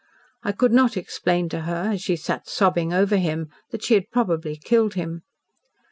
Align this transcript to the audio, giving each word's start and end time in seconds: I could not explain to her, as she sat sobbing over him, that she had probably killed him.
I 0.41 0.51
could 0.51 0.71
not 0.71 0.97
explain 0.97 1.47
to 1.49 1.61
her, 1.61 1.91
as 1.91 2.01
she 2.01 2.15
sat 2.15 2.49
sobbing 2.49 2.91
over 2.91 3.17
him, 3.17 3.49
that 3.69 3.83
she 3.83 3.93
had 3.93 4.09
probably 4.09 4.55
killed 4.57 4.95
him. 4.95 5.21